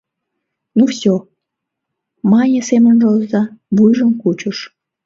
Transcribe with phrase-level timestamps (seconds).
[0.77, 1.13] —Ну, все!—
[2.31, 3.43] мане семынже оза,
[3.75, 4.57] вуйжым кучыш.